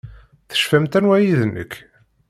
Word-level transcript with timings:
Tecfamt 0.49 0.93
anwa 0.97 1.13
ay 1.17 1.27
d 1.39 1.41
nekk? 1.45 1.73